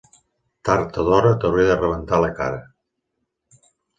[0.69, 2.61] Tard o d'hora t'hauré de rebentar la cara.